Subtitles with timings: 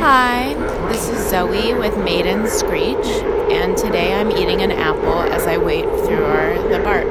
[0.00, 0.54] Hi,
[0.88, 3.04] this is Zoe with Maiden Screech,
[3.50, 7.06] and today I'm eating an apple as I wait through the BART.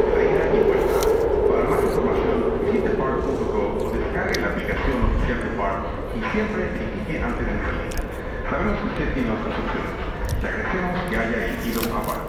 [8.49, 9.31] Sabemos usted tiene.
[10.41, 12.26] Le agradecemos que haya elegido a I'll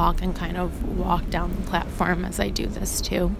[0.00, 3.36] talk and kind of walk down the platform as I do this too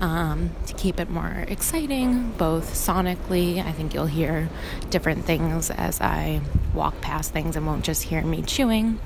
[0.00, 3.62] um, to keep it more exciting, both sonically.
[3.62, 4.48] I think you'll hear
[4.88, 6.40] different things as I
[6.72, 8.98] walk past things and won't just hear me chewing.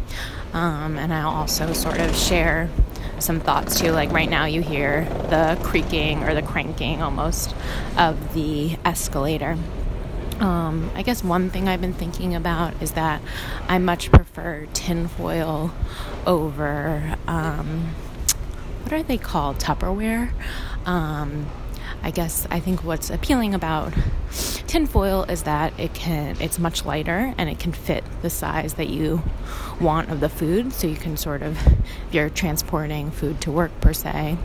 [0.53, 2.71] Um, and I'll also sort of share
[3.19, 3.91] some thoughts too.
[3.91, 7.57] Like right now, you hear the creaking or the cranking almost
[7.99, 9.59] of the escalator.
[10.41, 13.23] Um, I guess one thing I've been thinking about is that
[13.69, 15.73] I much prefer tinfoil
[16.27, 17.95] over um,
[18.83, 19.59] what are they called?
[19.59, 20.33] Tupperware.
[20.85, 21.47] Um,
[22.03, 23.95] I guess I think what's appealing about
[24.67, 28.89] tinfoil is that it can it's much lighter and it can fit the size that
[28.89, 29.23] you
[29.81, 30.73] want of the food.
[30.75, 34.37] So you can sort of if you're transporting food to work per se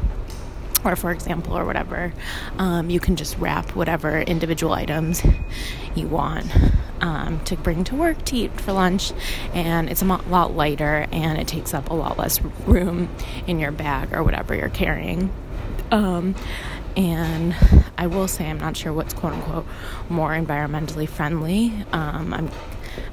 [0.83, 2.13] or for example, or whatever,
[2.57, 5.21] um, you can just wrap whatever individual items
[5.95, 6.47] you want
[7.01, 9.11] um, to bring to work to eat for lunch.
[9.53, 13.09] And it's a lot lighter and it takes up a lot less room
[13.47, 15.31] in your bag or whatever you're carrying.
[15.91, 16.35] Um,
[16.95, 17.55] and
[17.97, 19.65] I will say, I'm not sure what's quote unquote
[20.09, 21.73] more environmentally friendly.
[21.91, 22.49] Um, I'm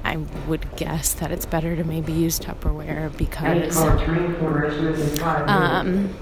[0.04, 3.76] I would guess that it's better to maybe use Tupperware because
[5.46, 6.14] um,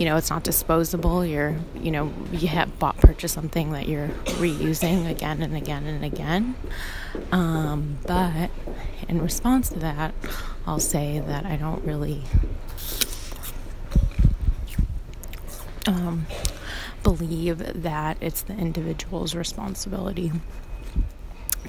[0.00, 1.24] you know it's not disposable.
[1.24, 4.08] You're you know you have bought purchase something that you're
[4.40, 6.56] reusing again and again and again.
[7.30, 8.50] Um, but
[9.10, 10.14] in response to that
[10.66, 12.22] i'll say that i don't really
[15.86, 16.26] um,
[17.02, 20.30] believe that it's the individual's responsibility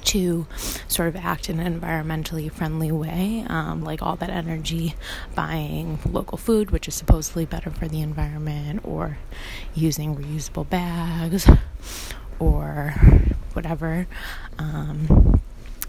[0.05, 0.47] to
[0.87, 4.95] sort of act in an environmentally friendly way, um, like all that energy
[5.35, 9.17] buying local food, which is supposedly better for the environment, or
[9.73, 11.49] using reusable bags,
[12.39, 12.93] or
[13.53, 14.07] whatever.
[14.57, 15.40] Um,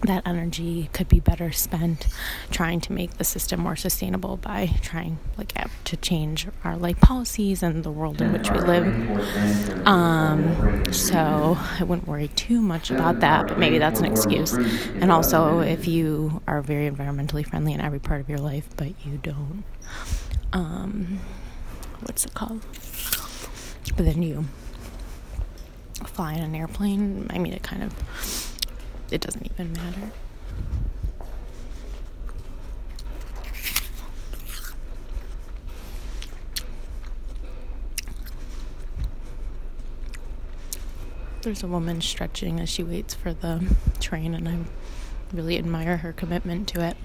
[0.02, 2.06] that energy could be better spent
[2.50, 5.52] trying to make the system more sustainable by trying like
[5.84, 9.86] to change our like policies and the world in which we live.
[9.86, 14.52] Um, so i wouldn't worry too much about that but maybe that's an excuse.
[14.52, 18.92] And also if you are very environmentally friendly in every part of your life but
[19.04, 19.64] you don't
[20.52, 21.20] um,
[22.00, 22.60] what's it called?
[23.96, 24.44] But then you
[26.06, 27.26] fly in an airplane.
[27.30, 27.92] I mean it kind of
[29.12, 30.10] it doesn't even matter.
[41.42, 43.64] There's a woman stretching as she waits for the
[44.00, 44.58] train, and I
[45.32, 46.96] really admire her commitment to it.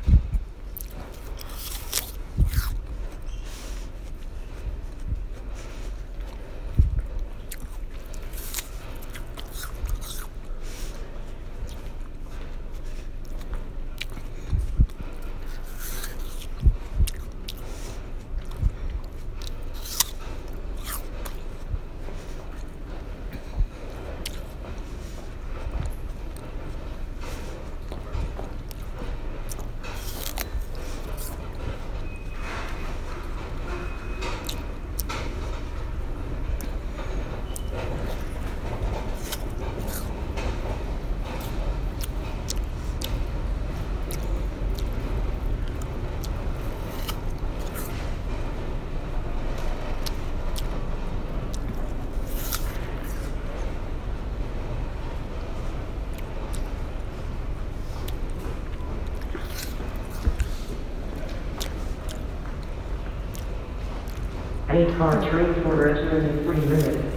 [64.86, 67.16] Train for in three minutes.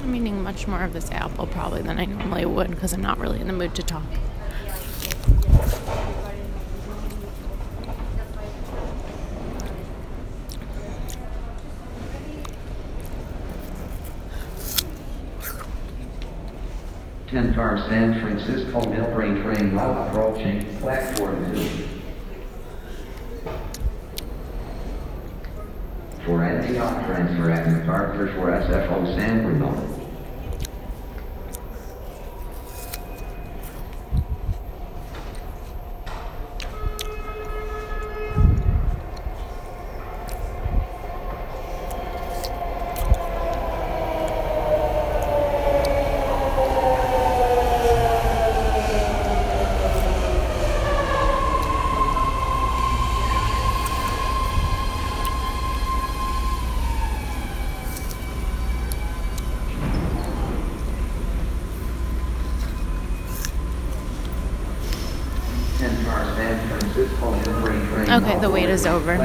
[0.00, 3.18] I'm eating much more of this apple probably than I normally would because I'm not
[3.18, 4.04] really in the mood to talk.
[17.34, 21.88] 10 car San Francisco Millbrae train now approaching platform 2.
[26.24, 30.03] For Antioch transfer at MacArthur for SFO San Bruno.
[68.14, 69.16] Okay, the wait is over.